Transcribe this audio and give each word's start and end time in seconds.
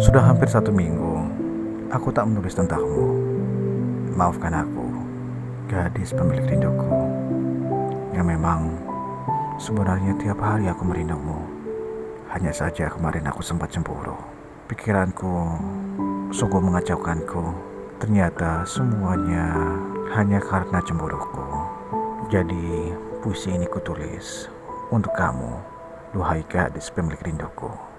Sudah 0.00 0.24
hampir 0.24 0.48
satu 0.48 0.72
minggu, 0.72 1.28
aku 1.92 2.08
tak 2.08 2.24
menulis 2.24 2.56
tentangmu. 2.56 3.20
Maafkan 4.16 4.56
aku, 4.56 4.88
gadis 5.68 6.16
pemilik 6.16 6.48
rinduku. 6.48 6.88
Yang 8.16 8.26
memang 8.32 8.80
sebenarnya 9.60 10.16
tiap 10.16 10.40
hari 10.40 10.72
aku 10.72 10.88
merindumu. 10.88 11.44
Hanya 12.32 12.48
saja 12.48 12.88
kemarin 12.88 13.28
aku 13.28 13.44
sempat 13.44 13.76
cemburu. 13.76 14.16
Pikiranku 14.72 15.60
sungguh 16.32 16.64
mengacaukanku. 16.64 17.52
Ternyata 18.00 18.64
semuanya 18.64 19.52
hanya 20.16 20.40
karena 20.40 20.80
cemburuku. 20.80 21.44
Jadi 22.32 22.96
puisi 23.20 23.52
ini 23.52 23.68
kutulis 23.68 24.48
untuk 24.88 25.12
kamu, 25.12 25.60
duhai 26.16 26.40
gadis 26.48 26.88
pemilik 26.88 27.20
rinduku 27.20 27.89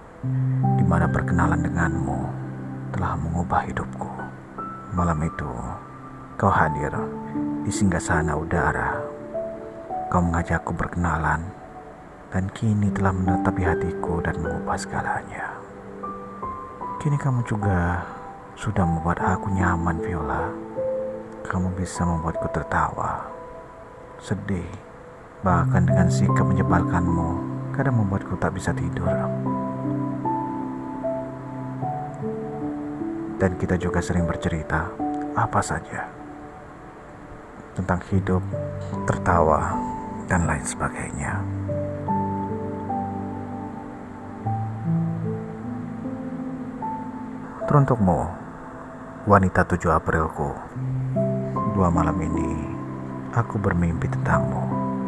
di 0.78 0.86
mana 0.86 1.10
perkenalan 1.10 1.66
denganmu 1.66 2.20
telah 2.94 3.18
mengubah 3.18 3.66
hidupku. 3.66 4.10
Malam 4.94 5.26
itu, 5.26 5.50
kau 6.38 6.52
hadir 6.52 6.94
di 7.66 7.72
singgasana 7.74 8.38
udara. 8.38 9.02
Kau 10.12 10.20
mengajakku 10.20 10.76
berkenalan, 10.76 11.42
dan 12.30 12.52
kini 12.52 12.92
telah 12.92 13.16
menetapi 13.16 13.64
hatiku 13.64 14.20
dan 14.20 14.38
mengubah 14.44 14.76
segalanya. 14.76 15.56
Kini 17.00 17.16
kamu 17.18 17.42
juga 17.48 18.04
sudah 18.60 18.84
membuat 18.86 19.24
aku 19.24 19.50
nyaman, 19.50 20.04
Viola. 20.04 20.52
Kamu 21.48 21.74
bisa 21.74 22.06
membuatku 22.06 22.48
tertawa, 22.54 23.26
sedih, 24.22 24.70
bahkan 25.42 25.88
dengan 25.88 26.08
sikap 26.12 26.46
menyebalkanmu, 26.46 27.30
kadang 27.74 28.04
membuatku 28.04 28.38
tak 28.38 28.54
bisa 28.54 28.70
tidur. 28.76 29.10
Dan 33.42 33.58
kita 33.58 33.74
juga 33.82 33.98
sering 33.98 34.30
bercerita 34.30 34.94
apa 35.34 35.66
saja 35.66 36.06
tentang 37.74 37.98
hidup, 38.14 38.46
tertawa, 39.10 39.74
dan 40.30 40.46
lain 40.46 40.62
sebagainya. 40.62 41.42
Teruntukmu, 47.66 48.22
wanita 49.26 49.66
7 49.66 49.90
Aprilku, 49.90 50.54
dua 51.74 51.90
malam 51.90 52.20
ini 52.22 52.52
aku 53.34 53.58
bermimpi 53.58 54.06
tentangmu 54.12 54.62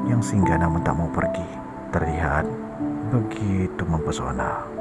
yang 0.10 0.24
singgah 0.26 0.58
namun 0.58 0.82
tak 0.82 0.98
mau 0.98 1.12
pergi. 1.14 1.62
Terlihat 1.94 2.50
begitu 3.14 3.86
mempesona 3.86 4.73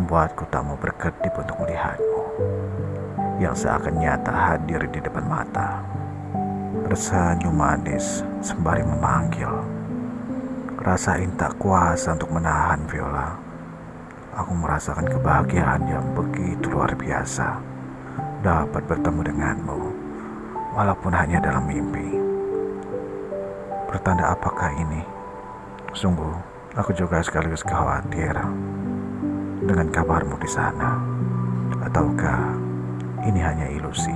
membuatku 0.00 0.48
tak 0.48 0.64
mau 0.64 0.80
berkedip 0.80 1.28
untuk 1.36 1.60
melihatmu 1.60 2.24
yang 3.36 3.52
seakan 3.52 4.00
nyata 4.00 4.32
hadir 4.32 4.80
di 4.88 4.96
depan 4.96 5.28
mata. 5.28 5.84
Tersenyum 6.88 7.52
manis 7.52 8.24
sembari 8.40 8.80
memanggil. 8.80 9.52
Rasain 10.80 11.36
tak 11.36 11.60
kuasa 11.60 12.16
untuk 12.16 12.32
menahan 12.32 12.80
Viola. 12.88 13.36
Aku 14.40 14.56
merasakan 14.56 15.04
kebahagiaan 15.04 15.84
yang 15.84 16.06
begitu 16.16 16.72
luar 16.72 16.96
biasa 16.96 17.60
dapat 18.40 18.80
bertemu 18.88 19.20
denganmu 19.20 19.80
walaupun 20.72 21.12
hanya 21.12 21.44
dalam 21.44 21.68
mimpi. 21.68 22.16
Pertanda 23.84 24.32
apakah 24.32 24.72
ini? 24.80 25.04
Sungguh, 25.92 26.32
aku 26.72 26.96
juga 26.96 27.20
sekaligus 27.20 27.60
khawatir 27.60 28.32
dengan 29.64 29.88
kabarmu 29.92 30.36
di 30.40 30.48
sana? 30.48 30.96
Ataukah 31.84 32.56
ini 33.24 33.40
hanya 33.40 33.68
ilusi 33.68 34.14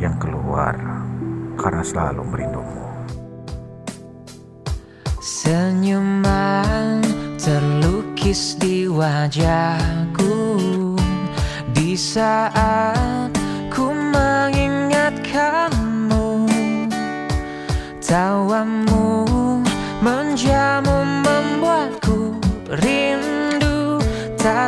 yang 0.00 0.16
keluar 0.16 0.74
karena 1.60 1.84
selalu 1.84 2.24
merindumu? 2.28 2.88
Senyuman 5.20 7.04
terlukis 7.36 8.56
di 8.60 8.88
wajahku 8.88 10.36
di 11.72 11.96
saat 11.96 13.32
ku 13.72 13.92
mengingatkanmu 13.92 16.48
tawamu 18.04 18.97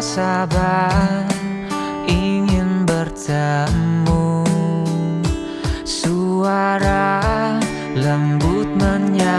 sabar 0.01 1.29
ingin 2.09 2.89
bertemu. 2.89 4.49
Suara 5.85 7.21
lembut 7.93 8.65
menyapa 8.81 9.30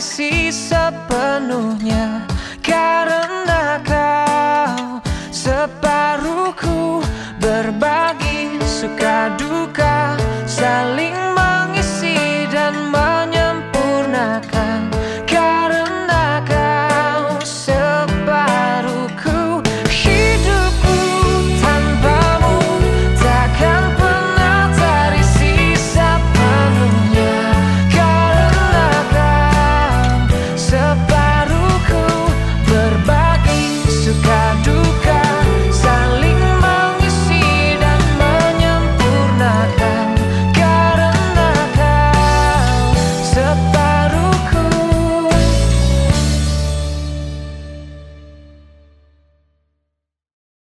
isi 0.00 0.48
sepenuhnya 0.48 2.24
Karena 2.64 3.76
kau. 3.84 4.96
Separuhku 5.28 7.04
berbagi 7.36 8.56
suka 8.64 9.36
duka. 9.36 10.19